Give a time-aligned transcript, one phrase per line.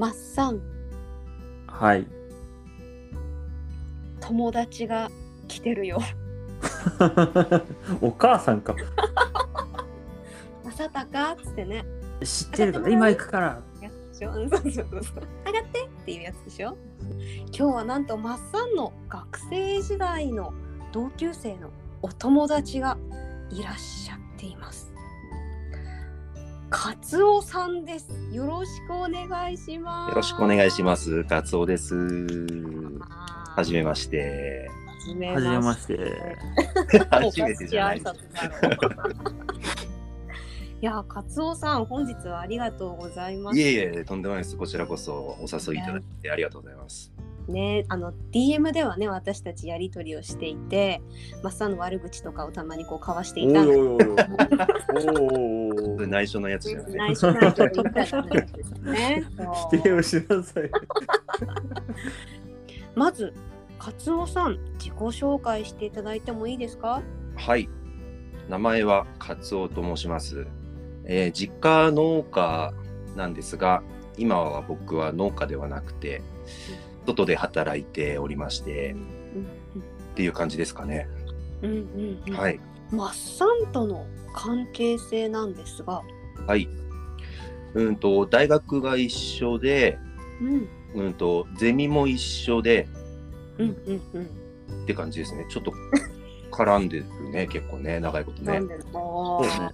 [0.00, 0.62] マッサン
[1.66, 2.06] はい。
[4.20, 5.10] 友達が
[5.46, 6.00] 来てるよ。
[8.00, 8.74] お母さんか。
[10.64, 11.84] まさたかっつってね。
[12.24, 13.62] 知ってるから、今行くから。
[13.82, 14.62] やつでしょそうそう。
[14.70, 14.82] そう
[15.44, 16.74] 上がってっていうやつでしょ？
[17.54, 20.54] 今日はなんとマッサンの学生時代の
[20.92, 21.68] 同級生の
[22.00, 22.96] お友達が
[23.50, 24.89] いらっしゃっています
[26.70, 31.24] カツオさんですよろしくお願いしますよろしくお願いします。
[31.24, 31.96] カツオです。
[31.96, 34.70] ははじめまして。
[34.70, 35.96] はじめましして。
[35.96, 36.04] て
[37.10, 37.98] 初めてじゃない。
[40.80, 44.56] いやカツオさん本日はありがとうございますいえいえ、とんでもないです。
[44.56, 47.12] こちらこそお誘いいただいてありがとうございます。
[47.48, 51.00] ね、あの DM ではね私たちやり取りをしていて
[51.42, 54.00] マッサンの悪口とかをたまにこう交わしておいいたんですおいおいおい。
[54.00, 57.12] おーおい内緒のやつじゃない。
[57.12, 59.24] 内緒内緒と言ったらダメなんですよね。
[59.72, 60.70] 否定をしなさい。
[62.94, 63.32] まず
[63.78, 67.02] カツオさん自己紹介していただいてもいいですか？
[67.36, 67.68] はい。
[68.48, 70.46] 名前はカツオと申します。
[71.04, 72.72] えー実家農家
[73.16, 73.82] なんですが、
[74.18, 76.22] 今は僕は農家ではなくて、
[77.06, 78.94] 外で働いておりまして、
[80.12, 81.08] っていう感じですかね。
[81.62, 82.34] うんうんうん。
[82.34, 82.60] はい。
[82.90, 86.02] マッサンとの関係性なんですが、
[86.46, 86.68] はい。
[87.74, 89.98] うんと、大学が一緒で、
[90.40, 92.88] うんうんと、ゼミも一緒で、
[93.58, 94.82] うんうんうん。
[94.84, 95.46] って感じですね。
[95.48, 95.72] ちょっと
[96.50, 98.66] 絡んでるね、結構ね、長いことねなん。
[98.66, 99.70] でそうね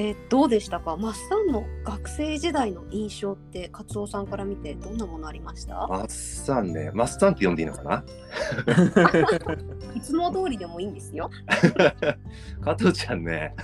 [0.00, 0.96] えーどうでしたか？
[0.96, 5.74] マッサンの学生時代の印象ってカツオさんから見てどんなものありました？
[5.88, 8.04] マッサンね、マッサンって呼んでいいのかな？
[9.96, 11.28] いつも通りでもいいんですよ。
[12.62, 13.56] 加藤ちゃんね、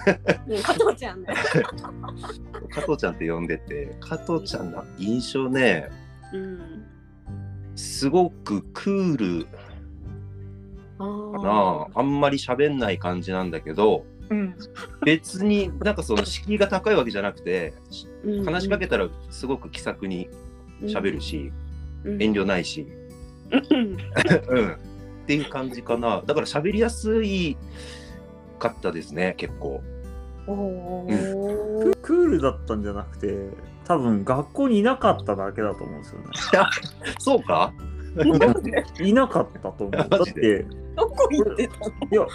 [0.48, 1.28] うん加藤ちゃんね。
[2.74, 5.88] 加藤ちゃんって呼んでて、加藤ちゃんの印象ね、
[6.32, 6.84] うん。
[7.76, 9.46] すごくクール
[10.98, 11.04] あ
[11.38, 11.86] かな。
[11.94, 14.54] あんまり喋んない感じなんだけど、うん。
[15.04, 17.74] 別になんかその敷居が高いわけじゃなくて、
[18.24, 20.28] うん話しかけたらすごく気さくに
[20.82, 21.52] 喋るし、
[22.04, 22.86] うん遠慮ないし、
[23.50, 23.96] うん
[24.58, 24.72] うん。
[24.72, 24.76] っ
[25.26, 26.22] ていう感じかな。
[26.26, 27.56] だから喋りやすい
[28.58, 29.82] かったですね、結構。
[30.46, 33.48] おークールだったんじゃなくて、
[33.86, 36.26] 多分学校にいなかっただけだと思うんですよね。
[37.18, 37.72] そうか？
[39.00, 39.90] いなかったと思う。
[39.90, 41.86] だって、どこ行ってたの？
[41.86, 42.26] いや、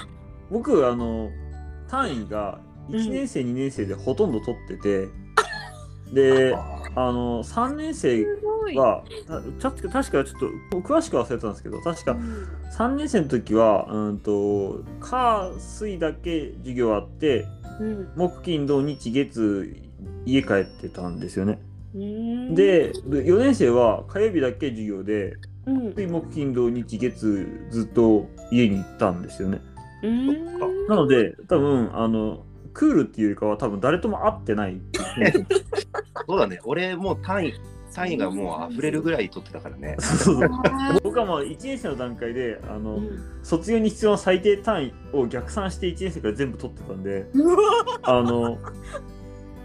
[0.49, 1.29] 僕、あの、
[1.89, 5.07] 単位が1年生、2年生でほとんど取ってて、
[6.13, 6.55] で、
[6.95, 8.25] あの、3年生。
[8.75, 9.03] は、
[9.61, 10.23] た確かちょっ
[10.69, 12.17] と詳しく忘れたんですけど、確か
[12.78, 17.45] 3年生の時は、うんと、火、水だけ授業あって、
[17.79, 18.07] うん。
[18.16, 19.75] 木、金、土、日、月、
[20.25, 21.59] 家帰ってたんですよね。
[21.95, 25.95] うん、で、4年生は火曜日だけ授業で、うん。
[25.95, 29.61] 水、木、金、土、日、月、ずっと家に行ったんですよね。
[30.03, 34.81] うん、なので、多分あの、クールっていうよりかは、多分誰とも会ってない。
[36.27, 36.59] そうだね。
[36.66, 37.53] 俺もう単位、
[37.94, 39.95] 単位がもう溢れるぐらい取ってたからね。
[39.99, 40.49] そうそうそう
[41.03, 47.55] 僕はまあ1年生の段階であの、うん卒業に必要な最低単位を逆算して1年生から全部取ってたんでうわ
[48.03, 48.59] あの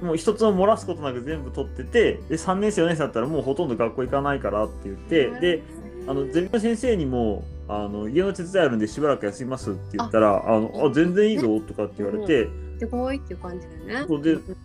[0.01, 5.63] もう一つも漏らすことなく全部取っててで3年生4年生だったらもうほとんど学校行かないからって言ってで
[6.07, 12.49] あのゼミの先生にもあの家の手伝いあるんでしばらく休みますって言ったらあのあ全然いいぞとかって言われて
[12.79, 14.23] すごいっていう感じだよね。
[14.23, 14.57] でうん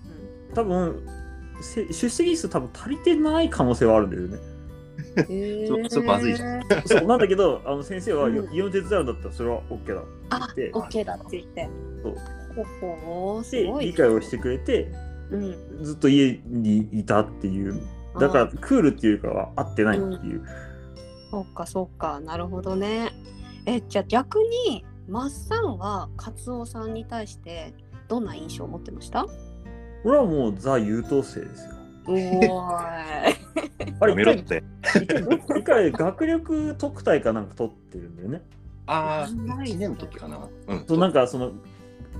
[0.53, 1.07] 多分
[1.61, 4.37] せ出席数多分足りてない可能性はあるんだよね。
[5.29, 6.63] へそそれまずいじゃん。
[6.85, 11.69] そうなんだけどあの先生は、うん家の手伝うんだったらそれは OK だって言あっ、てオッケーだって言って。
[12.03, 12.15] そう
[12.75, 13.85] ほほでごい。
[13.87, 14.91] 理解をしてくれて
[15.31, 15.83] うん。
[15.83, 17.79] ずっと家にいたっていう
[18.19, 20.43] だからクールっていうかは合ってないっていう、
[21.31, 23.11] そうかそうかなるほどね。
[23.65, 27.73] えじゃあ逆にマッサンはカツオさんに対して
[28.07, 29.25] どんな印象を持ってました？
[30.05, 31.73] 俺はもうザ優等生ですよ
[32.07, 32.49] おーい。
[33.99, 34.63] あれやめろって。
[35.57, 38.41] 一回学力特待かなんか取ってるんだよね
[38.87, 40.39] ああ、ない1年の時かな。
[40.67, 40.85] うん。
[40.87, 41.51] そうなんかその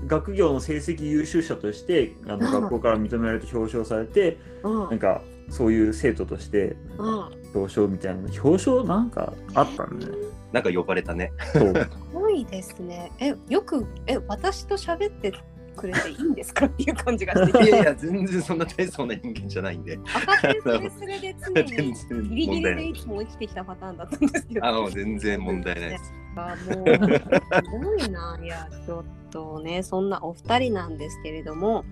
[0.06, 7.40] 学業の成績優秀者としてあの学校から認められて表彰されてうんなんかそういう生徒としてうん。
[7.52, 10.18] 表彰みたいな表彰なんかあったんだよね
[10.52, 11.32] なんか呼ばれたね。
[11.52, 13.12] そうすごいですね。
[13.20, 15.32] えよくえ私と喋って
[15.76, 19.98] くれていいんですかっていう感じがしていやいや、全然そんな大層な人間じゃないんで。
[20.14, 22.62] 赤点スレスレで常全に然ギリギリ。
[22.62, 24.66] でいつも生きてきたパターンだったんですけど。
[24.66, 26.12] あの、全然問題ないです。
[26.36, 28.38] あもうすごいな。
[28.42, 31.84] いや、ちょっとね、そんなお二人なんですけれども、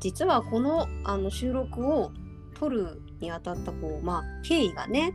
[0.00, 2.23] 実はこのあの収録を撮
[2.64, 5.12] 取るにあたったこう、まあ、経緯がね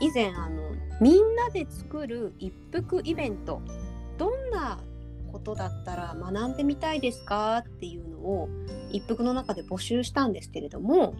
[0.00, 3.62] 以前あのみんなで作る一服イベント
[4.18, 4.78] どんな
[5.32, 8.48] ことだったら学んでみたいですかっていうのを
[8.90, 11.14] 一服の中で募集したんですけれども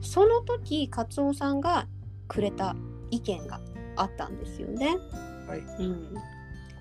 [0.00, 1.86] その時カツオさんが
[2.26, 2.74] くれた
[3.10, 3.60] 意見が
[3.96, 4.96] あったんですよね。
[5.46, 5.58] はい。
[5.58, 6.14] うん、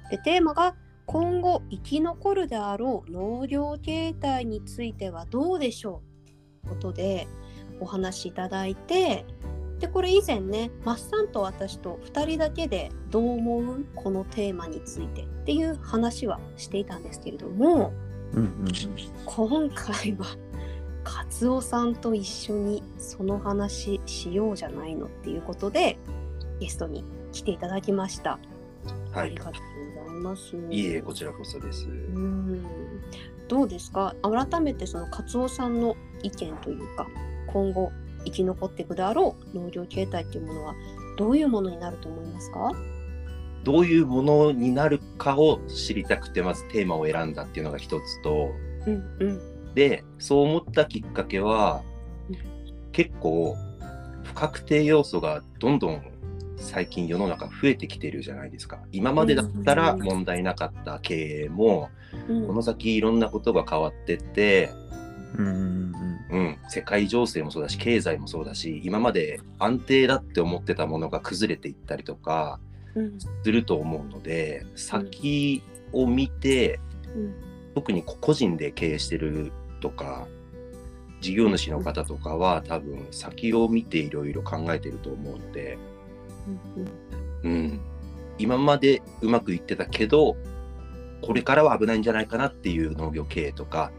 [0.09, 0.75] でテーマが
[1.05, 6.09] 今後生き残るであろう農業形態についてはどうでしょう。
[6.69, 7.27] ことで
[7.79, 9.25] お話しいただいて
[9.79, 17.93] でこれ以前ねマッサンと私と2人だけでどう思うこのテーマについてっていう話はしていたんですけれども
[18.33, 18.67] うんうん。
[19.25, 20.25] 今回は
[21.03, 25.97] カツオさんと一緒にその話しようじゃないのっていうことで
[26.59, 28.37] ゲストに来ていただきました。
[29.11, 29.27] はい。
[29.27, 29.53] ありがとう
[30.03, 30.55] ございます。
[30.69, 31.87] いいえこちらこそです。
[31.87, 32.63] うん。
[33.47, 34.13] どうですか？
[34.21, 37.07] 改めてそのカツオさんの意見というか
[37.51, 37.91] 今後
[38.25, 40.75] 生き残っていくであろう農業形態っていうものは
[41.17, 42.71] どういうものになると思いますか？
[43.63, 48.51] どういうものになるかを知りたくてまずテーマを選んだっていうのが一つと
[48.85, 49.73] うんうん。
[49.73, 51.81] でそう思ったきっかけは
[52.29, 52.37] うん。
[52.91, 53.55] 結構
[54.23, 56.01] 不確定要素がどんどん
[56.57, 58.79] 最近世の中増えてきてるじゃないですか。
[58.91, 61.89] 今までだったら問題なかった経営も
[62.27, 62.47] うん。
[62.47, 64.71] この先いろんなことが変わってって、
[65.37, 65.93] うんうん
[66.31, 72.59] うん、世界情勢もそうだし経済もそうだし今まで安定だって思ってたものが崩れていったりとか
[72.95, 73.19] うん。
[73.19, 76.79] すると思うので先を見て
[77.15, 77.33] うん。
[77.75, 80.27] 特に個人で経営してるとか
[81.21, 85.77] 事業主の方とかは多分先を見ていろいろ考えてると思うので、
[87.43, 87.51] うん。
[87.51, 87.79] うん、
[88.37, 90.35] 今までうまくいってたけど
[91.21, 93.91] これからは危ないんじゃないかなっていう農業経営とか、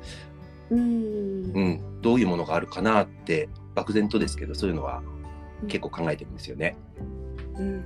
[0.70, 0.78] うん。
[0.78, 5.02] うん、どういうものがあるかなって漠然とですけどそういうのは
[5.68, 6.76] 結構考えてるんですよね。
[7.54, 7.62] うん。
[7.62, 7.82] うんうん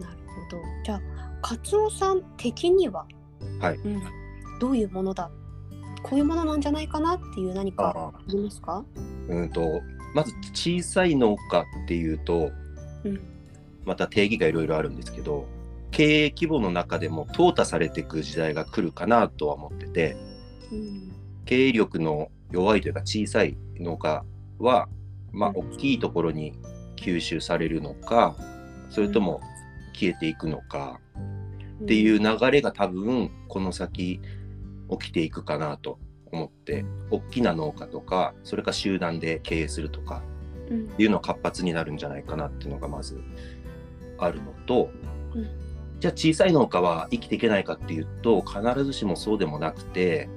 [0.00, 0.16] なる
[0.50, 0.62] ほど。
[0.84, 1.00] じゃあ
[1.42, 3.06] カツオさん的には、
[3.60, 3.76] はい。
[3.76, 4.02] うん、
[4.60, 5.30] どういうものだ？
[6.02, 8.84] こういうものなんじゃないかなっていう何かありますか？
[9.28, 9.80] うんと
[10.14, 12.50] まず小さい農家っていうと
[13.04, 13.20] うん。
[13.84, 15.46] また定義がいろいろあるんですけど
[15.90, 20.16] 経営規模の中でも淘汰されていく時代が来るかなとは思ってて
[20.70, 21.07] うん
[21.48, 24.22] 経営力の弱いというか小さい農家
[24.58, 24.86] は
[25.32, 25.56] まあうん。
[25.72, 26.52] 大きいところに
[26.96, 28.36] 吸収されるのか
[28.90, 29.40] それとも
[29.94, 31.00] 消えていくのか
[31.82, 34.20] っていう流れが多分この先
[34.90, 35.98] 起きていくかなと
[36.30, 40.22] 思って大きな農家とかそれか集団で経営するとか
[40.68, 40.84] うん。
[40.84, 43.22] っていうのが活発になるんじゃないかなっていうのがまず
[44.18, 44.90] あるのと、
[45.34, 45.48] うん。
[45.98, 50.28] じゃあ小さい農家は生きていけないかっていうと必ずしもそうでもなくて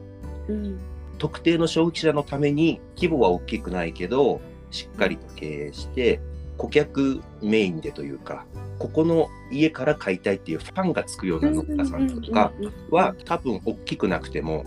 [0.48, 0.91] うん
[1.22, 4.42] 特定の消費者のために規模は大きくないけど
[4.72, 6.20] しっかりと経営して
[6.58, 8.48] 顧客メインでというか
[8.80, 12.52] ここの家から買いたいっていうファンがつくような農家さんとか
[12.90, 14.66] は多分大きくなくても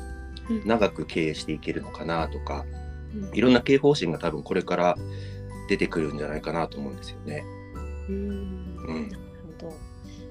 [0.48, 0.62] うん。
[0.64, 2.64] 長く経営していけるのかなとか
[3.12, 3.36] うん。
[3.36, 4.94] いろんな経営方針が多分これから
[5.68, 7.44] 出てくるんじゃないかなと思うんですよね。
[8.08, 8.14] うん。
[8.86, 9.08] うん。
[9.08, 9.22] なる
[9.58, 9.76] ほど。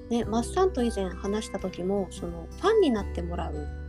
[0.08, 3.83] ね、マッサンと以前話した時もそのファンになってもらう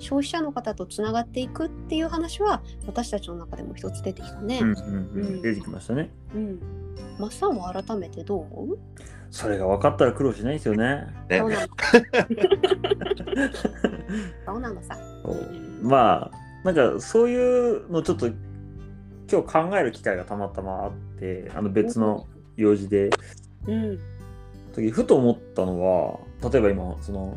[0.00, 4.58] 消費者の方とつながっていくっていう話は私たちの中でも一つ出てきたね。
[4.60, 4.80] うんうんう
[5.38, 6.10] ん出てきましたね。
[6.34, 6.58] うん。
[7.18, 8.42] マッサンは改めてどう？
[8.50, 8.78] 思う？
[9.30, 11.06] それが分かったら苦労しないですよね。
[11.28, 11.66] ねそうなの。
[14.46, 14.98] そうなのさ。
[15.82, 18.28] まあなんかそういうのちょっと
[19.30, 22.26] 今日考える機会がたまたまあってあの別の
[22.56, 23.10] 用事で
[23.66, 23.98] うん。
[24.74, 26.18] 時ふと思ったのは
[26.50, 27.36] 例えば今その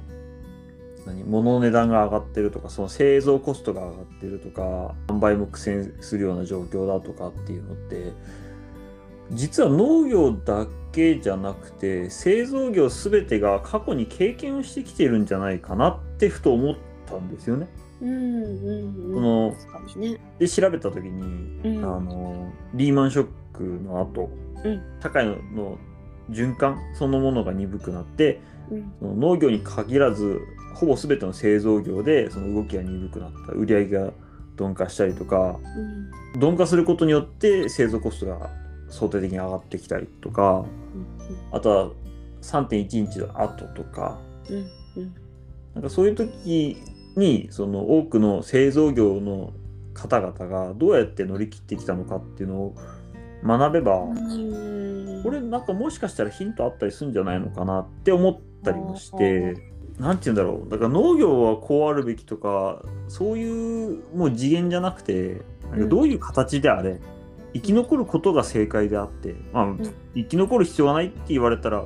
[1.06, 8.14] 何物の値段が上がってるとかその製造コストが上がってるとか販売も苦戦するような状況だとかっていうのって
[9.32, 17.68] 実は農業だけじゃなくて製造業全てが過去に経験をしてきてるんじゃないかなってふと思ったんですよね。
[18.02, 19.56] うんうんうの
[19.96, 20.20] ね。
[20.38, 24.30] で調べた時に、うんあのリーマンショックの後、
[24.64, 25.78] うん社会のの
[26.30, 28.42] 循環そのものが鈍くなって
[28.72, 30.42] うんその農業に限らず
[30.74, 34.12] ほぼ全ての製造業でその動きが鈍くなった売り上げが
[34.60, 36.40] 鈍化したりとかうん。
[36.40, 38.50] 鈍化することによって製造コストが
[38.90, 40.66] 相対的に上がってきたりとか
[41.52, 41.90] あとは
[42.42, 44.56] 3.1インチの後とかうん。
[44.98, 45.16] うん。
[45.76, 46.78] なんかそういう時
[47.16, 49.54] にその多くの製造業の
[49.94, 52.76] 方々がどうやって乗り切ってきたのかっていうのを
[53.46, 55.22] 学べば、うん。
[55.24, 60.70] これなんかもしかしたらヒントあったりするんじゃないのかなって思ったりもして、なんて言うんだろう。
[60.70, 67.00] だから農業はこうあるべきとかそういうもう次元じゃなくてなんかどういう形であれ、
[67.54, 69.68] 生き残ることが正解であって、まあ、
[70.16, 71.86] 生き残る必要がないって言われたら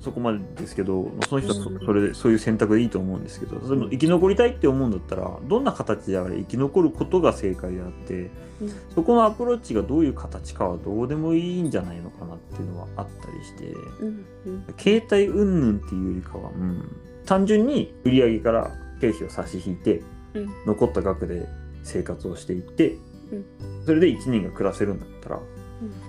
[0.00, 1.78] そこまでですけどその人はそうん。
[1.84, 8.30] それでそういう選択でいいと思うんですけどでも生き残りたいって思うんだったらどんな形であれ生き残ることが正解であって
[8.60, 8.72] うん。
[8.94, 14.26] そこのアプローチがどういう形かはどうでもいいんじゃないのかなっていうのはあったりしてうん。
[14.46, 14.64] うん。
[14.78, 16.96] 携帯云々っていうよりかは、うん、
[17.26, 20.02] 単純に売り上げから経費を差し引いて
[20.34, 20.48] うん。
[20.66, 21.48] 残った額で
[21.82, 22.96] 生活をしていって、
[23.32, 23.84] うん。
[23.84, 25.40] それで1年が暮らせるんだったら、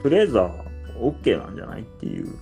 [0.04, 0.52] とりあえずは
[1.00, 2.36] OK なんじゃないっていう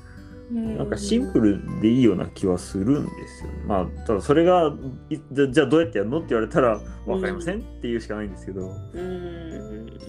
[0.51, 0.77] うん。
[0.77, 3.63] なんかシンプルでいいような気はするんですよね。
[3.65, 4.73] まあただそれが
[5.09, 9.85] いじゃじゃあどうやってやるのって言われたら分かりませんっていうしかないんですけど、うん。
[9.85, 9.99] なる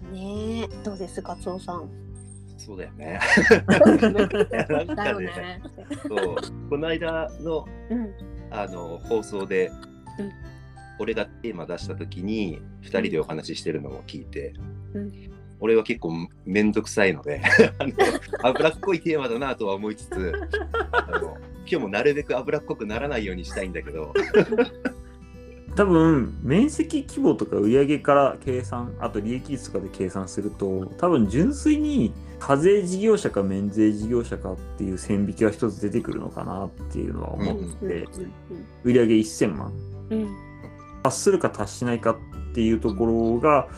[0.00, 0.68] ほどね。
[0.84, 2.05] どうですかつおさん？
[2.56, 3.20] そうだよね。
[3.66, 5.62] だなんよかね、ね
[6.08, 6.36] そう
[6.70, 8.14] この間のうん。
[8.50, 9.70] あの放送で、
[10.18, 10.32] うん。
[10.98, 14.54] 俺がテーマ出した時に2人でお話ししてるのを聞いて、
[14.94, 15.12] うん。
[15.60, 17.40] 俺は結構めんどくさいので
[17.78, 17.92] あの
[18.50, 20.32] 脂っこいテーマだなとは思いつつ
[20.92, 24.12] あの今日もなるべく脂っこくならないようにしたいんだけど。
[25.76, 38.06] 多分面積規模とか売上から計算あと利益率とかで計算すると多分純粋に課税事業者か免税事業者かっていう線引きが一つ出てくるのかなっていうのは思って、
[38.84, 39.72] 売上1000万
[41.02, 42.16] 達するか達しないかっ
[42.54, 43.68] ていうところが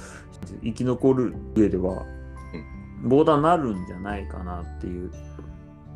[0.63, 2.05] 生き残る上では
[3.05, 5.11] ボーダーになるんじゃないかなっていう。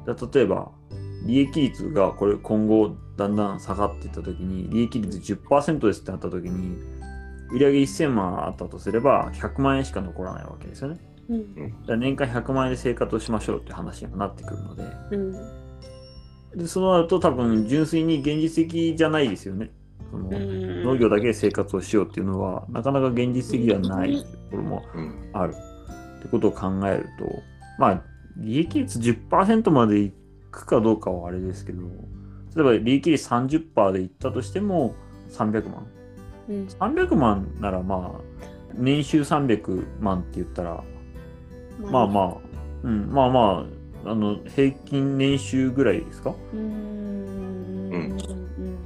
[0.07, 0.71] だ例えば
[1.26, 6.76] 利益率がこれ今後だんだん下がっていった時に利益率10%ですってなった時に
[7.52, 10.99] 売上1000万あったとすれば100万円しか残らないわけですよね。
[11.29, 12.00] うん。
[12.00, 14.85] 年間100万円で生活をしましょうって話になってくるので。
[15.12, 15.33] うん。
[16.57, 19.71] でそうなると多分純粋に現実的じゃないですよね。
[20.11, 20.83] そのうん。
[20.85, 25.31] 農業だけで生活をしようっていうのはなかなか現実的ではないところもうん。
[25.33, 25.55] ある。
[26.19, 27.43] ってことを考えると
[27.79, 28.02] まあ
[28.37, 30.12] 利益率10%までい
[30.50, 31.83] くかどうかはあれですけど
[32.55, 34.95] 例えば利益率30%でいったとしても
[35.31, 35.87] 300万。
[36.49, 36.67] うん。
[36.67, 38.33] 300万ならまあ
[38.75, 40.85] 年収300万って言ったら
[41.91, 42.35] まあまあ、
[42.85, 43.67] うん、まあま
[44.05, 46.35] ああの平均年収ぐらいですか？
[46.53, 48.19] うんうん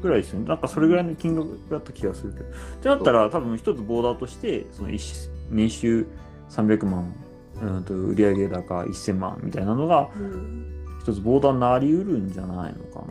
[0.03, 0.49] ぐらいですよね。
[0.49, 2.45] なんかそれぐらいの金額だった気がするけど。
[2.45, 2.51] っ
[2.83, 6.07] てなったら、多分一つボーダーとして、その一年収
[6.51, 7.15] 300万、
[7.63, 13.05] うんと売上高1000万みたいなのが、うん一つボーダーになりうるんじゃないのか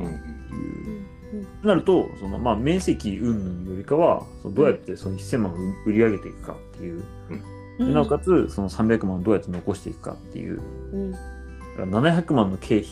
[0.00, 0.12] うんなっ
[0.48, 1.04] ていう。
[1.34, 7.02] うんとなると、そのまあ面積云々よりかは、そのどうやってその1000万を売り上げていくかっていう。
[7.78, 10.60] でなおかつ、その300万をどうやって残していくかっていう。
[10.92, 11.12] うん。
[11.12, 11.24] だか
[11.78, 12.90] ら700万の経費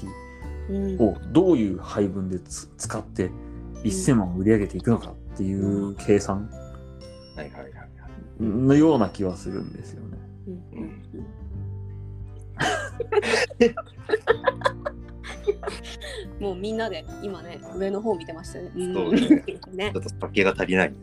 [0.71, 1.01] うん。
[1.01, 3.31] をどういう配分でつ使って
[3.85, 6.51] 1000万を売り上げていくのかっていう計算。
[8.41, 10.19] のような気はするんですよね。
[16.41, 18.87] もうみんなで今ね上の方見てましたよね。
[18.87, 19.45] んそうね。
[19.73, 19.93] ね。
[19.93, 20.95] ちょっと酒が足りない。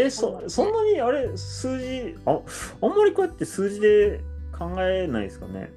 [0.00, 2.38] え、そそんなにあれ数字あ
[2.82, 4.20] あんまりこうやって数字で
[4.56, 5.72] 考えないですかね？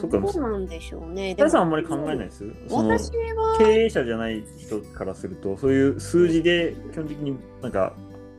[0.00, 1.34] そうなんでしょうね。
[1.36, 7.94] 皆さんあんまり考えないです私は経営者じゃない人からするとそういう数字で基本的になんか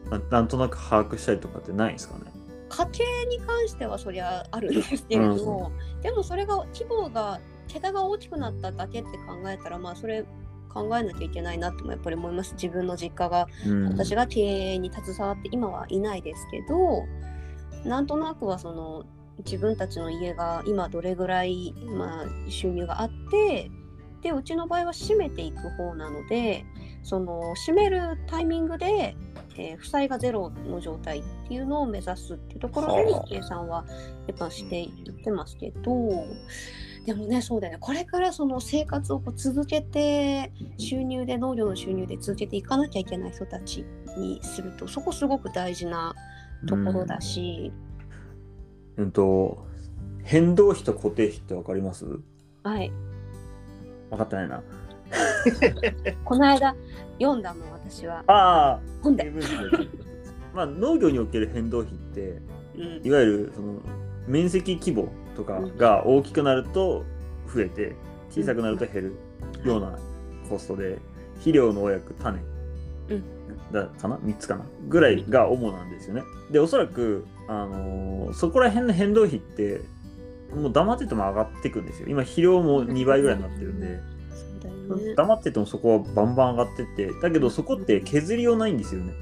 [0.10, 2.32] ななんとなく把握したりとかってないですかね？
[2.70, 10.24] 家計に関してはそりゃあるんですけれども、でもそれが規模が桁が大きくなっただけって考えたらまあそれ
[10.70, 17.06] 考えなきゃいけないなともやっぱり思います自分の実家がうん、私が経営に携わって今はいないですけど
[17.84, 19.06] なんとなくはその
[19.40, 23.72] 自分たちの家が今どれぐらい、まあ、収入があって
[24.22, 26.66] でうちの場合は閉めていく方なので
[27.04, 29.16] その閉めるタイミングで、
[29.56, 33.86] えー負債がゼロの状態っていうのを目指すっていうところではあ計算は
[34.28, 35.92] やっぱしていってますけど。
[37.10, 37.80] でもねそうだよね。
[37.82, 43.84] これからその生活をこう続けて収入で農業の収入で続けていかなきゃいけない人たち
[44.16, 46.14] にするとそこすごく大事な
[46.68, 47.74] ところだし、
[48.98, 49.66] うん、うんと
[50.24, 52.06] 変動費と固定費って分かります？
[52.62, 52.92] はい。
[54.12, 54.62] 分かってないな。
[56.24, 56.76] この間
[57.20, 58.24] 読んだもん私は。
[58.28, 58.80] ああ。
[59.02, 59.34] 本で、
[60.54, 62.40] まあ農業における変動費って
[62.78, 63.02] うん。
[63.04, 63.80] いわゆるその
[64.28, 67.06] 面積規模とかが大きくなると
[67.54, 67.96] 増えて
[68.30, 69.16] 小さくなると減る
[69.64, 69.98] ような
[70.50, 71.00] コストで
[71.36, 72.40] 肥料農薬種
[73.10, 73.24] うん。
[73.72, 74.66] だかな？3つかな？
[74.88, 76.24] ぐらいが主なんですよね。
[76.52, 79.82] でおそらく、あのーそこら辺の変動費って
[80.54, 82.08] もう黙ってても上がっていくんですよ。
[82.10, 84.00] 今肥料も2倍ぐらいになってるんで。
[85.16, 87.12] 黙っててもそこはバンバン上がってって。
[87.22, 89.14] だけどそこって削りようないんですよね。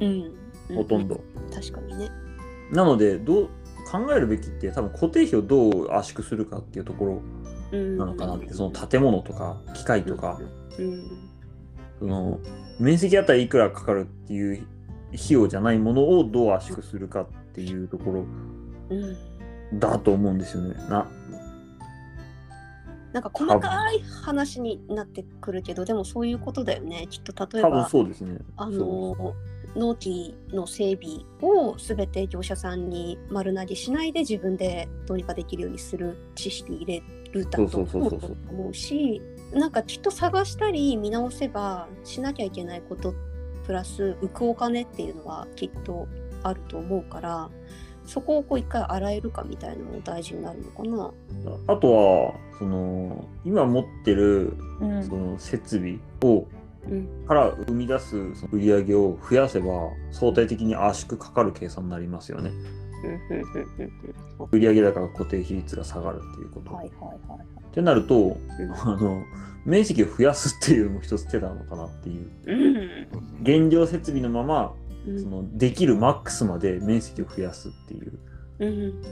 [0.00, 0.34] うん。
[0.70, 1.22] うほとんど。
[1.54, 2.10] 確かにね。
[2.70, 3.48] なのでどう
[3.94, 7.22] 考えるべきって多分固定費をどう圧縮するかっていうとこ
[7.70, 10.40] ろなのかなって、その建物とか機械とか、
[10.78, 11.30] うん。
[12.00, 12.40] その
[12.80, 14.66] 面積あたりいくらかかるっていう
[15.14, 18.26] 費用じゃないものをどう圧縮するかっていうところ
[18.90, 19.78] うん。
[19.78, 20.74] だと思うんですよね。
[20.88, 21.08] な
[23.12, 27.06] なんか細かい話になってくるけど、でもそういうことだよね。
[27.08, 28.38] きっと例え多分ば、そうですね。
[28.56, 29.34] あその、
[29.74, 37.02] 納期の整備を全て業者さんに丸投げしないで自分でどうにかできるようにする知識入れ
[37.32, 39.20] るだとそうそうそうそう思うし
[39.52, 43.14] なんかきっと探したり見直せばしなきゃいけないこと
[43.66, 46.06] プラス浮くお金っていうのはきっと
[46.42, 47.50] あると思うから
[48.06, 51.06] そこをこう一回洗えるかみたいなのも大事になるのかな。
[51.06, 56.63] うあとはその今持ってるうんその設備をうん
[57.26, 58.16] から生み出す
[58.52, 59.66] 売り上げを増やせば
[60.12, 62.50] 相対的に圧縮かかる計算になりますよね。
[64.50, 66.70] 売上高が固定比率が下がるっていうこと。
[66.70, 67.46] うんはいはいはいはい。
[67.66, 68.16] ってなると、
[68.58, 69.22] うんあの
[69.64, 72.30] 面積を増やすっていうのも一つ手なのかなっていう。
[72.46, 74.74] うん現状設備のまま
[75.06, 78.18] うんそのできるマックスまで面積を増やすっていう
[78.60, 79.02] うん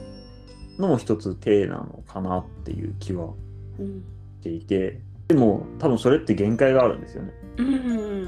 [0.79, 3.33] のも一つ手なのかなっていう気は
[3.79, 4.03] うん
[4.41, 7.31] していてでも多分それって限界があるんですよね。
[7.57, 8.27] うん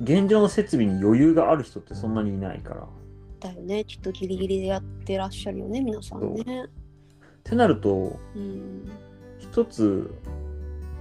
[0.00, 2.86] 現状の設備に余裕がある人ってそんなにいないから。
[3.40, 6.64] だよねきっとギリギリでやってらっしゃるよね皆さんね。
[6.64, 6.68] っ
[7.42, 8.90] てなるとうん
[9.38, 10.14] 一つ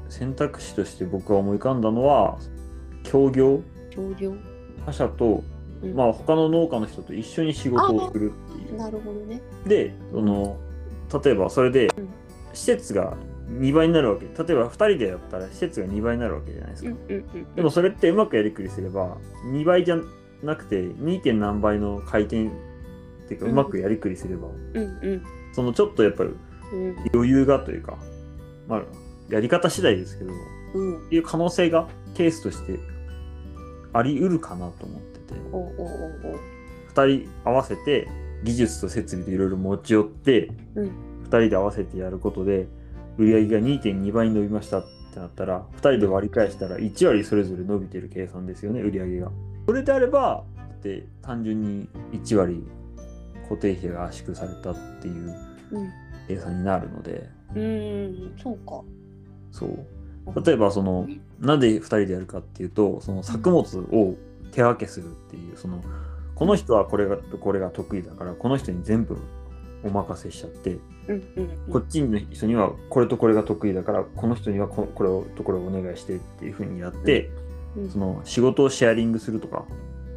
[0.10, 2.38] 選択肢として僕が思い浮かんだのは
[3.04, 4.34] 協業協業
[4.86, 5.44] 他社と、
[5.84, 8.78] うんまあ、他の農家の人と一緒に仕事をするっていう。
[8.78, 9.42] なるほどね。
[9.66, 10.58] でその
[11.24, 12.10] 例えばそれでうん
[12.54, 13.16] 施設が
[13.60, 16.92] 2倍になるわけ例えば2人でやったら施設が2倍になるわけじゃないですか。
[17.56, 19.18] でもそれってうまくやりくりすれば
[19.52, 19.98] 2倍じゃ
[20.44, 21.22] なくて 2.
[21.22, 22.50] 点何倍の回転っ
[23.28, 25.24] ていうかうまくやりくりすれば、うんうん
[25.54, 26.30] そのちょっとやっぱり
[26.74, 27.98] うん余裕がというか、
[28.70, 28.84] まあ、
[29.30, 30.32] やり方次第ですけど
[30.76, 31.08] うん。
[31.12, 32.80] いう可能性がケースとして
[33.92, 36.40] あり得るかなと思ってておうおうおうおう。
[36.94, 38.08] 2人合わせて
[38.44, 42.68] 技術と設備でいろいろ持ち寄って、うん2人で合わせてやることで
[43.18, 49.32] 売り上げが2.2倍に伸びましたってなったら2人で割り返したら1割それぞれ伸びてる計算ですよね売り上げが。
[49.66, 52.64] それであればだって単純に1割
[53.44, 55.36] 固定費が圧縮されたっていう
[55.72, 55.90] うん
[56.28, 58.82] 計算になるのでうんそうか。
[59.52, 61.08] そう例えばその
[61.40, 64.16] なんで2人でやるかっていうとその作物を
[64.52, 65.82] 手分けするっていうその
[66.36, 69.18] この人はこれがこれが得意だからこの人に全部
[69.84, 70.72] お任せしちゃって。
[70.72, 71.24] うんうん
[71.68, 71.72] うん。
[71.72, 77.30] こっちの人にはこれとこれが得意だからこの人にはここれをとこれをお願いしてっていうふうにやって
[77.76, 77.90] うん。
[77.90, 79.66] その仕事をシェアリングするとか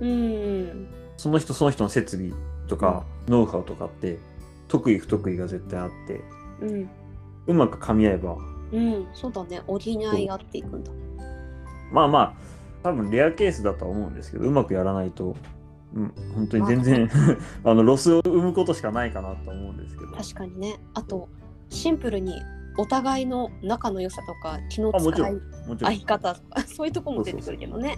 [0.00, 2.32] うんその人その人の設備
[2.68, 4.18] とかノウハウとかって
[4.68, 6.20] 得意不得意が絶対あって
[6.60, 6.90] うん。
[7.46, 8.36] うまく噛み合えば
[8.72, 9.06] うん。
[9.12, 9.62] そうだね。
[9.66, 10.90] 補い合っていくんだ。
[11.92, 12.34] まあまあ
[12.82, 15.36] 多分レアケースだとは思うんですけどうまくやらないと、
[15.94, 17.08] うん、本当に全然
[17.64, 20.12] あのロスを生むことしかないかなと思うんですけど。
[20.12, 20.80] 確かにね。
[20.92, 21.28] あと
[21.70, 22.42] シンプルに
[22.76, 25.40] お互いの仲の良さとか気の使いもちろん
[25.78, 27.96] 相方とか そういうとこも出てくるけどね。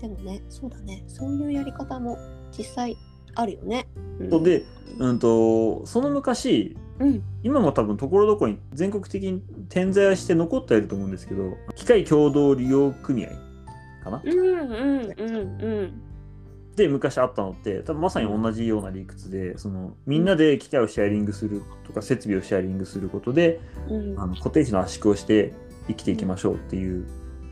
[0.00, 1.04] でもねそうだね。
[1.06, 2.18] そういうやり方も
[2.56, 2.96] 実際
[3.34, 3.86] あるよね。
[4.20, 4.42] うん。
[4.42, 4.64] で、
[4.98, 7.22] うん、とその昔うん。
[7.42, 13.30] 今も多分ところどころに全国的に点在はして残っていると思うんですけど機械共同利用組合
[14.04, 14.48] かな、うんうん
[15.18, 16.13] うんうん
[16.76, 24.20] で昔あったのって多分まさに同じような理屈でそのみんなで機械をシェアリングするとか設備をシェアリングすることでうん。
[24.20, 25.52] あの固定費の圧縮をして
[25.88, 27.06] 生きていきましょうっていう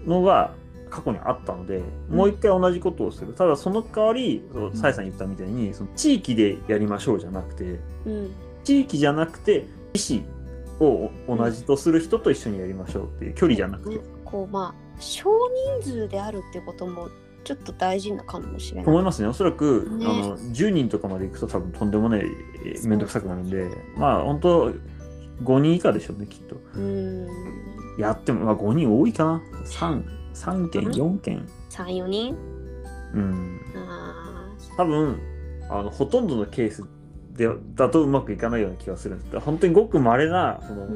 [0.06, 0.54] のが
[0.90, 1.80] 過去にあったので、
[2.10, 3.32] もう一回同じことをする。
[3.32, 4.42] ただその代わり
[4.74, 8.34] さえさん言ったみたいにその地域でやりましょうじゃなくてうん。
[8.64, 10.22] 地域じゃなくて意
[10.78, 15.30] 思を同じとする人と一緒にやりましょうっていう距離じゃなくて、こうまあ少
[15.80, 17.08] 人数であるってことも
[17.44, 18.86] ちょっと大事なかもしれない。
[18.86, 19.28] 思いますね。
[19.28, 20.06] おそらく、ね。
[20.06, 22.20] あの10人とかまで行くと多分とんでもない
[22.64, 24.72] えー面倒くさくなるんでまあ本当
[25.42, 26.56] 5人以下でしょうねきっと。
[26.74, 27.28] うん。
[27.98, 29.42] やっても、まあ、5人多いかな。
[29.66, 31.46] 3 3件4件。
[31.68, 32.36] 三四人？
[33.14, 33.60] うん。
[33.76, 35.20] あ多分
[35.68, 36.84] あのほとんどのケース
[37.32, 39.40] でだとうまくいかないような気がするんです。
[39.40, 40.86] 本当にごく稀なその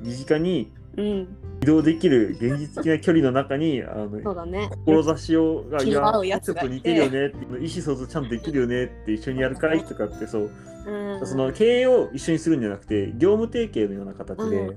[0.00, 1.28] 身近にうん
[1.62, 4.68] 移動できる現実的な距離の中にあのそうだね。
[4.84, 6.70] 志をが気の合うやつがいて。
[6.70, 10.50] ちょっと似てるよねって意思疎通ちゃんとできるよねって一緒にやるかいとかってそう。
[10.86, 11.26] うん。
[11.26, 14.76] その経営を一緒にするんじゃなくて業務提携のような形で、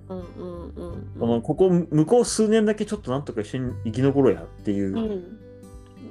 [1.42, 5.40] ここ向こう数年だけちょっとなんとか一緒に生き残ろうやっていうう、ん。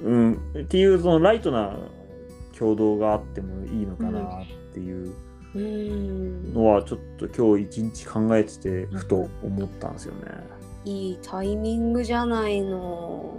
[0.02, 1.78] うんっていうそのライトな
[2.58, 5.06] 共同があってもいいのかなっていう。
[5.06, 5.14] うん
[5.54, 10.20] のはちょっと今日一日考えててふと思ったんですよね。
[10.84, 13.38] いいタイミングじゃないの。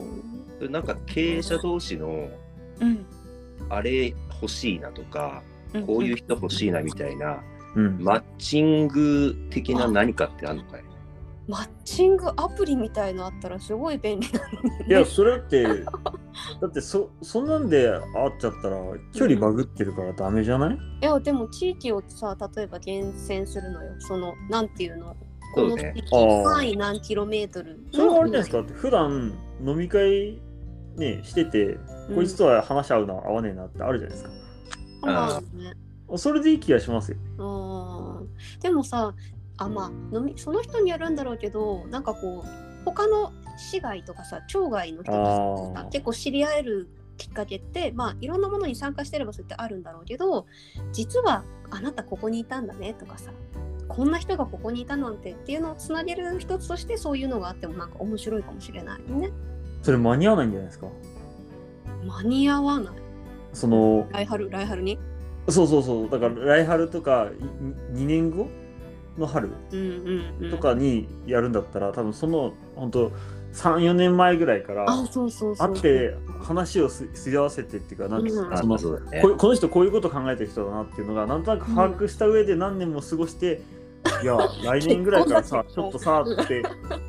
[0.57, 2.29] それなんか経営者同士の
[2.79, 3.05] うん。
[3.69, 5.41] あれ欲しいなとか、
[5.87, 7.41] こういう人欲しいなみたいな、
[7.75, 10.84] うん、マッチング的な何かってあるのかい？
[11.47, 14.85] マッチングアプリみたいのあったらすごい便利なのに、ね。
[14.89, 18.01] いやそれってだってそそんなんで会っ
[18.39, 18.77] ちゃったら
[19.13, 23.93] 距離バグってるからダメじゃない、いやでも地域をさ例えば厳選するのよ。
[23.99, 25.15] そのなんていうの？
[25.53, 27.79] この地域範囲何キロメートル？
[27.93, 28.57] それはあれじゃないですか？
[28.57, 30.41] だって普段飲み会
[30.97, 31.77] ねしてて、
[32.15, 34.31] こいつとは話し合うな合わねえなってあるじゃないですか。
[35.01, 35.73] まあね。
[36.17, 37.17] それでいい気がしますよ。
[38.61, 39.13] でもさ
[39.57, 42.49] あまあ飲みその人によるんだろうけどなんかこう
[42.85, 50.45] 他の市外とかさ町外の人とさ結構知り合えるきっかけってまあいろんなものに参加してればそうやってあるんだろうけど
[50.91, 53.31] 実はあなたここにいたんだねとかさ
[53.87, 59.31] こんな人がここにいたなんてっていうのをつなげる一つとしてそういうのがあってもなんか面白いかもしれないね。
[59.83, 60.87] それ間に合わないんじゃないですか？
[62.03, 62.95] 間に合わない。
[63.53, 64.99] その来春来春に？
[65.49, 66.09] そうそうそう。
[66.09, 67.29] だから来春とか
[67.93, 68.47] 2年後？
[69.17, 70.51] の春うんうんうん。
[70.51, 73.11] とかにやるんだったら、多分その本当
[73.53, 78.79] 34年前ぐらいから会って話をすすり合わせてっていうかなんかうん。
[78.79, 83.61] そここの人こういうこと考えてる人だなっていうのがなんとなく把握した上で何年も過ごして、
[84.21, 86.63] いや 来年ぐらいからさちょっとさって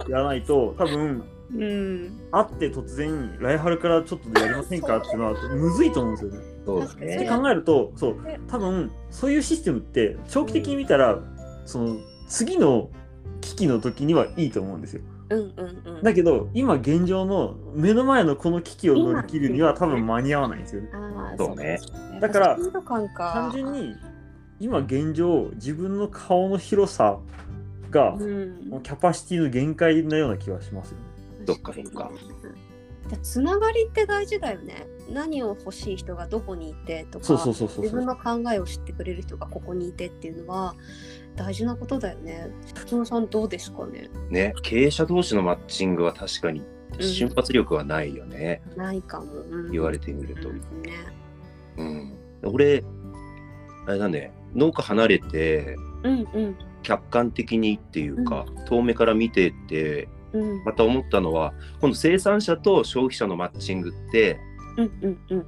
[0.09, 2.13] やらないと多分 うん。
[2.33, 7.17] 会って突然来春からちょっとやりませんかっていうのはむずいと思うんですよね。
[7.17, 8.17] って考えるとそう
[8.49, 11.21] 多分そういうシステムって長期的に見たら、
[11.67, 11.97] その
[12.29, 12.91] 次の
[13.41, 15.03] 危機の時にはいいと思うんですよ。
[15.29, 20.89] うんうんうんだけど今現状の目の前のこの危機を乗り切るには多分間に合わないんですよね。
[21.37, 21.81] そうね
[22.21, 22.59] だから
[23.17, 23.95] 単純に
[24.61, 27.19] 今現状自分の顔の広さ
[27.91, 31.05] がうんキャパシティの限界のような気はしますよね。
[31.45, 32.11] どっかそっか
[33.09, 37.85] でつながりって大事だよね何を欲しい人がどこにいてとかそうそうそうそうそう。
[37.85, 40.75] 自分の考えを知ってくれる人がここにいてっていうのは
[41.37, 42.49] 大事なことだよね。
[42.75, 44.09] 普通さんどうですかね？
[44.31, 46.63] ね経営者同士のマッチングは確かに
[46.99, 49.71] 瞬発力はないよね、ないかも、うん。
[49.71, 50.57] 言われてみると、うん。
[50.57, 50.63] ね
[51.77, 52.83] うん、俺
[53.87, 54.33] あれだね。
[54.55, 56.57] 農家離れてうんうん。
[56.83, 60.65] 客観的にっていうか、遠目から見てってうん。
[60.65, 64.41] また思ったのは今度生産者と消費者のマッチングって
[64.77, 65.47] うんうんうん。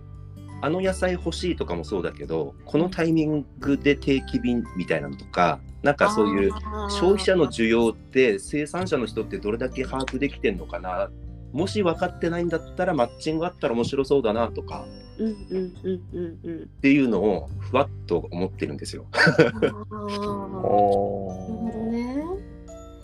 [0.60, 6.52] あの野菜欲しいとかもそうだけどこのタイミングで定期便みたいなのとかなんかそういう
[6.90, 11.10] 消費者の需要って生産者の人ってどれだけ把握できてんのかな？
[11.52, 14.84] もし分かってないんだったらマッチングあったら面白そうだなとか。
[15.18, 15.36] うんうん
[15.82, 16.62] うんうんうん。
[16.64, 19.06] っていうのをふわっと思ってるんですよ。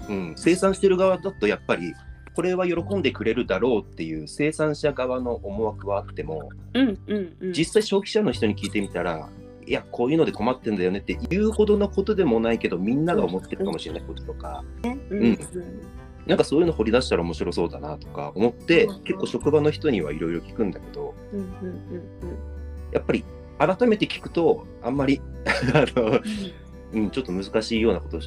[0.08, 1.94] うん、生産してる側だとやっぱり
[2.36, 7.52] これは喜んでくれるだろうっていう生産者側の思惑はあってもうんうんうん。
[7.52, 9.30] 実際消費者の人に聞いてみたら
[9.66, 14.64] いやこういうので困ってんだよねって言うほどのことでもないけどみんなが思ってるかもしれないこととか。
[14.84, 15.18] うん。
[15.18, 15.38] うん。
[16.26, 19.02] なんかそういうの掘り出したら面白そうだなとか思ってうん。
[19.02, 22.02] 結構職場の人にはいろいろ聞くんだけどうんうんうん。
[22.92, 23.24] やっぱり
[23.58, 25.20] 改めて聞くとあんまり
[25.74, 26.20] あの、
[26.92, 28.18] うん、ちょっと難しいようなこと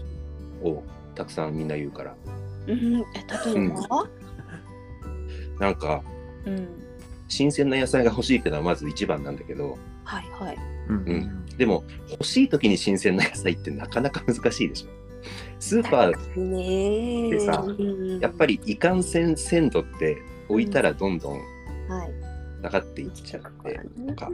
[0.68, 0.84] を
[1.16, 2.16] たくさんみんな言うから。
[2.68, 2.72] うん。
[2.74, 4.08] うんえ例えば？
[5.60, 6.02] なんか
[6.46, 6.68] うん。
[7.30, 10.56] 新鮮な野菜が欲しいっていうのはまず一番なんだけどはいはい。
[10.56, 11.46] ーうんうん。
[11.58, 14.88] でも欲しい時に新鮮な野菜ってなかなか難しいでしょ。
[15.60, 17.28] スーパーね。
[17.28, 17.66] えでさ
[18.22, 20.18] やっぱりいかんせん鮮度って
[20.48, 21.34] 置いたらどんどん
[21.90, 22.12] はい。
[22.62, 24.32] 下がっていっちゃってとか、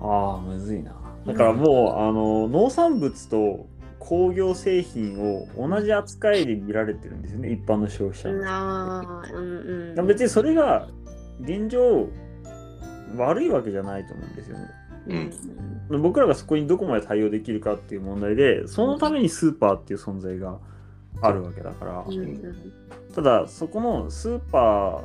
[0.00, 0.92] ああむずいな。
[1.26, 3.66] だからもう、あの農産物と
[3.98, 8.40] 工業製品を同じ扱いで見られてるんですよね一般の消費者の。
[8.40, 10.06] なあうんうん。
[10.06, 10.88] 別にそれが
[11.40, 12.08] 現状
[13.16, 14.70] 悪いわけじゃないと思うんですよね。
[15.90, 16.02] うん。
[16.02, 20.58] 僕らがそこにどこまで対応できるかっていう問題でそのためにスーパーっていう存在が
[21.22, 22.18] あるわけだから、うん。
[22.18, 22.72] うん
[23.14, 25.04] ただそこのスーパー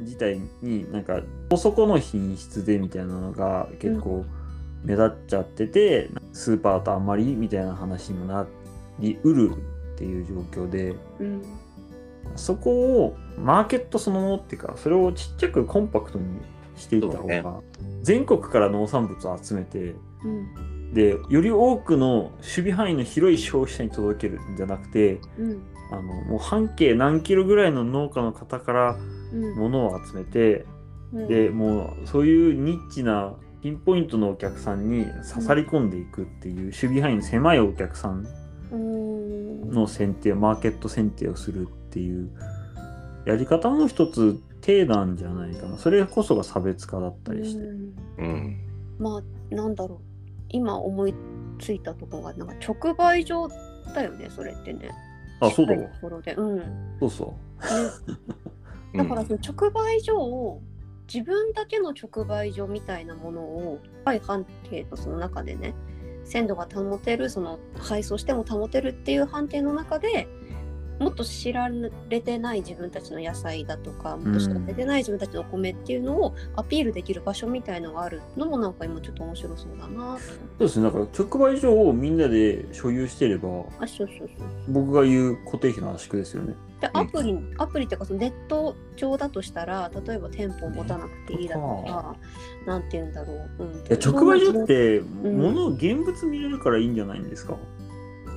[0.00, 4.24] 自体になんかそこそこの品質でみたいなのが結構
[4.82, 8.46] 目立っちゃってて、スーパーとあんまりみたいな話にもな
[8.98, 9.52] りうる
[9.94, 11.42] っていう状況でうん。
[12.34, 12.70] そこ
[13.04, 16.24] をマーケットそのものっていうかそれをちっちゃくコンパクトに
[16.76, 17.60] していった方が、
[18.02, 20.92] 全国から農産物を集めてうん。
[20.92, 25.62] でより多くの守備範囲の広い消費者に届けるんじゃなくてうん。
[25.90, 28.96] あのもう半径何キロぐらいの農家の方から
[29.32, 29.56] うん。
[29.56, 30.66] 物を集めて
[31.12, 31.28] うん。
[31.28, 38.26] でもうそういうニッチなピンポイントのお客さんに刺さり込んでいくっていう守備範囲の狭いお客さん
[39.70, 42.30] の選定マーケット選定をするっていう
[43.24, 45.76] やり方も一つ手なんじゃないかな。
[45.76, 47.94] それこそが差別化だったりして、うん。
[48.18, 48.56] うん。
[48.98, 49.98] まあなんだろう。
[50.48, 51.14] 今思い
[51.58, 53.48] ついたところがなんか直売所
[53.94, 54.90] だよねそれってね。
[55.40, 55.82] あそうだわ。
[55.82, 56.34] ところで。
[56.34, 56.64] うん、ね、
[57.00, 57.10] そう。
[57.10, 57.34] そ
[58.96, 60.60] だからその直売所を
[61.12, 65.74] 自分だけの直売所みたいなものを高い判定のその中でね
[66.24, 70.28] 鮮度が保てるその配送しても保てるっていう判定の中で
[71.02, 71.68] もっと知ら
[72.08, 83.48] れてない自分たちの野菜だとかもっと知られてない自分たちのお米っていうのをアピールできる場所みたいのがあるのもなんか今ちょっと面白そうだなそうですねだから直売所をみんなで所有してれば
[83.80, 84.28] あそうそうそう。
[84.68, 86.54] 僕が言う固定費の圧縮ですよね。
[86.80, 92.16] でアプリ、アプリっていうかそのネット上だとしたら例えば店舗を持たなくていいだとか
[92.66, 95.38] なんて言うんだろう、うん、直売所ってん。
[95.38, 97.56] 物を現物見れるからいいんじゃないんですか、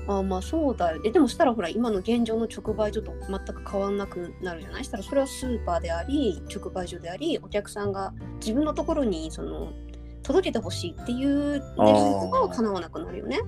[0.08, 4.84] あまあそうだよえでもしたらほら今の現状の直売所と全く変わんなくなるじゃない？
[4.84, 9.74] したらそれはスーパーであり直売所でありお客さんが自分のところにその
[10.22, 13.40] 届けてほしいっていう願いが叶わなくなるよね。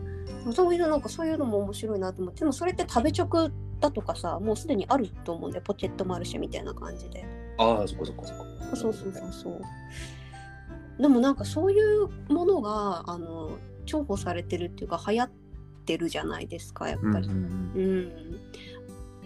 [0.53, 7.25] そういうなんかそういうのも面白いなと思ってでもそれって食べ直だとかさもうすでにあると思うんだよポケットマルシェみたいな感じで。
[7.57, 8.45] ああ、そこそこそこ。
[8.75, 9.61] そうそうそうそう。
[11.01, 15.35] でもなんかそういうものがあの重宝されてるっていうか流行って
[15.95, 17.29] るじゃないですかやっぱり。
[17.29, 18.11] うん。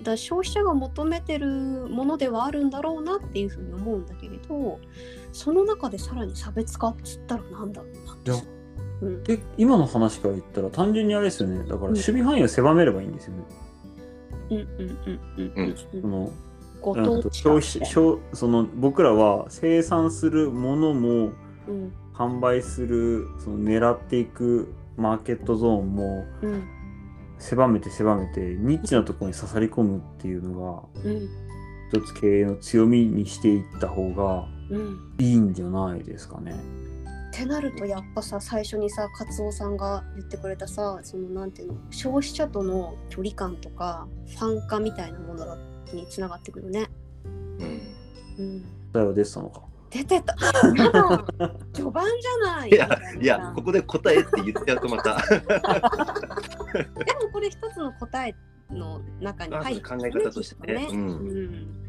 [0.03, 4.79] だ消費者が求めてるものではあるんだろうなっていうふうに思うんだけれど
[5.31, 8.47] その中でさらに差別化っつったらなんだろうなって。
[9.01, 11.59] うん、で今の話から言ったら単純にあれですよね。
[11.63, 13.43] だから守備範囲を狭めればいいんですよね、
[14.51, 14.67] うんうん
[15.37, 16.31] うんうん
[16.83, 21.31] その消費消その僕らは生産するものも
[21.67, 21.93] うん。
[22.21, 26.63] 販売するその狙っていくマーケットゾーンもうん
[27.39, 31.29] 狭めて狭めてニッチなところに刺さり込むっていうのがうん
[31.91, 36.55] 一つ経営の強みにしていった方がうんいいんじゃないですかね。
[37.31, 45.57] ってなるとやっぱさ最初にさ勝夫さんが言ってくれたさそのなんていうの消費者との距離感とかファン化みたいなものが
[45.93, 46.89] につながってくるね。
[47.59, 47.81] うん。
[48.37, 49.61] うん、答えは出てたのか。
[49.91, 50.35] 出てた。
[51.73, 52.69] 序盤じゃない。
[52.69, 52.89] いや、
[53.21, 55.41] いや、ここで答えって言っちゃうとまた、で
[57.13, 58.33] もこれ一つの答え
[58.69, 60.87] の中に入って考え方としてね。
[60.89, 60.97] うん。
[60.97, 61.81] うん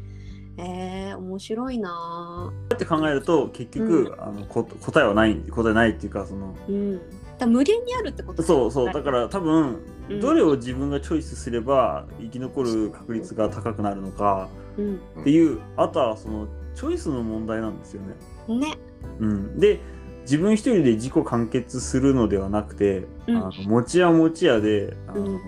[0.57, 2.53] えー、面白いな。
[2.75, 7.01] って考えると結局、あのこ答えはない答えないっていうかそのぁうん。
[7.39, 10.19] だ無限にあるってことそうそうだから多分うん。
[10.19, 15.01] どれを自分がチョイスすれば生き残る確率が高くなるのかうん。
[15.21, 18.01] っていうあとはそのチョイスの問題なんですよ
[18.47, 18.59] ね。
[18.59, 18.77] ね。
[19.19, 19.79] うん、で
[20.23, 25.41] 自分一人で自己完結するのではなくて、うんあの持ち屋持ち屋であの、うん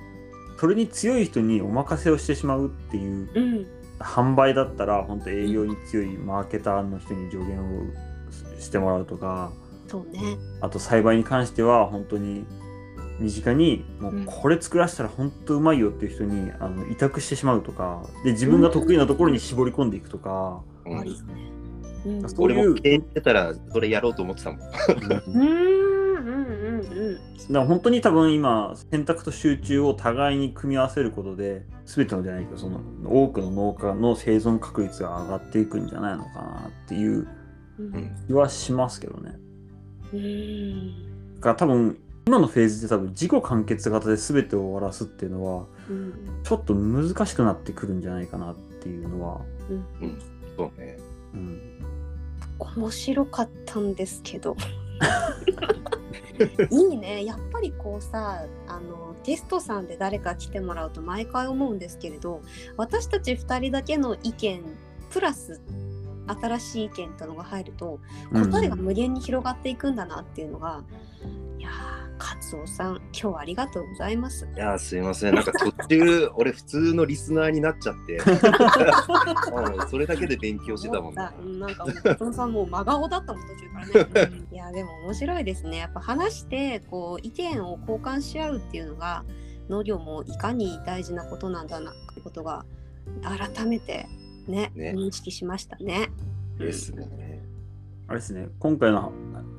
[0.57, 3.67] それに強い人にお任せをしてしまうっていううん。
[3.99, 7.83] 販売だったら本当営業に強いマーケターの人に助言を
[8.59, 9.51] してもらうとか
[9.87, 10.37] そうね。
[10.61, 12.45] あと栽培に関しては本当に
[13.19, 20.74] 身近にもうこれ作らせたら本当うまいよっていう人にあの委託してしまうとかで自分が得意なところに絞り込んでいくとか、うん。
[20.85, 22.29] うん。
[22.29, 24.59] そういう俺も経営してたら、それやろうと思ってたもん。
[24.59, 25.85] うーん。
[26.15, 26.25] うん。
[26.25, 26.79] うん。
[26.79, 27.15] うん。
[27.15, 37.27] だから本当に多分今選択と集中を互いに組み合わせることで全てのじゃないけどその多くの農家の生存確率が上がっていくんじゃないのかなっていう
[37.77, 38.15] うん。
[38.27, 39.37] 気はしますけどね。
[40.13, 41.35] うん。
[41.35, 46.13] だから多分今のフェーズで多分自己完結型で全てを終わらすっていうのはうん。
[46.43, 49.41] ちょっと難しくなってくるんじゃないかなっていうのは、
[50.57, 50.97] そうね。
[51.33, 51.61] うん、
[52.77, 54.55] 面白かったんですけど。
[56.69, 57.25] いいね。
[57.25, 62.41] やっぱりこうさあのゲストさんで誰か来てもらうと毎回思うんですけれど
[62.77, 64.61] 私たち2人だけの意見
[65.09, 65.61] プラス
[66.27, 67.99] 新しい意見ってのが入ると
[68.33, 70.83] 答えが無限に広がっていくんだなっていうのが、
[71.59, 74.47] いやー勝夫さん今日はありがとうございます。
[74.55, 75.35] いやー、すいません。
[75.35, 78.21] なんか途中、 俺普通のリスナーになっちゃって、う
[79.85, 81.37] んそれだけで勉強してたもんなね。
[81.59, 84.45] なんかもう勝夫さんもう真顔だったもん途中からね。
[84.51, 85.77] いやでも面白いですね。
[85.77, 89.23] やっぱ話してこう意見を交換し合うっていうのが
[89.69, 92.65] 農業もいかに大事なことなんだなってことが
[93.23, 94.07] 改めて
[94.47, 96.11] ねね認識しましたね。
[96.57, 97.41] ですね。
[98.07, 99.11] あれですね今回の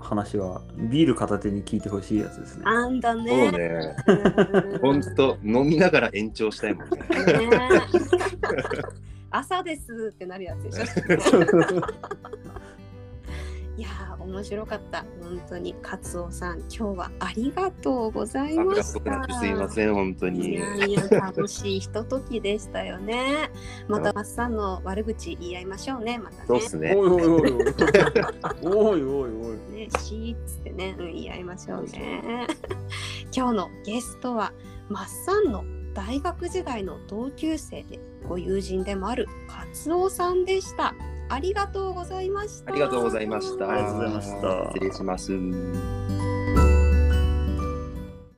[0.06, 2.62] 話はビール片手に聞いてほしいやつですね。
[2.64, 3.50] あんだそうね。
[3.52, 3.96] ね。
[4.06, 6.98] うんほんと、飲みながら延長したいもんね。
[7.48, 7.50] ね
[9.30, 11.40] 朝ですってなるやつでしょ。
[13.76, 15.04] いやー面面白かった。
[15.22, 19.18] 本当に、カツオさん、今日はありがとうございあました。
[19.18, 20.54] 僕すいません、本当いに。
[20.54, 23.50] やいや、楽しいひとときでしたよね。
[23.88, 26.18] また、マッサンの悪口言い合いましょうね。
[26.18, 26.44] またね。
[26.46, 26.94] そうっすね。
[26.94, 27.64] おいおいおいおい。
[28.62, 29.76] おいおいおい。
[29.76, 32.46] ね、シーっつってね、うん、言い合いましょうね。
[33.34, 34.52] 今日のゲストは、
[34.88, 40.94] マッサンの大学時代の同級生で、ご友人でもあるカツオさんでした。
[41.28, 42.72] ありがとうございました。
[42.72, 43.68] ありがとうございました。
[43.68, 46.35] ありがとうございました失礼します。